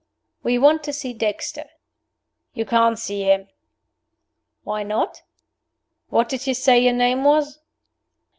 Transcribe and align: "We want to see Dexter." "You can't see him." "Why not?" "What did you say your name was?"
"We 0.41 0.57
want 0.57 0.83
to 0.85 0.93
see 0.93 1.13
Dexter." 1.13 1.65
"You 2.55 2.65
can't 2.65 2.97
see 2.97 3.21
him." 3.25 3.49
"Why 4.63 4.81
not?" 4.81 5.21
"What 6.09 6.27
did 6.27 6.47
you 6.47 6.55
say 6.55 6.79
your 6.79 6.93
name 6.93 7.23
was?" 7.23 7.59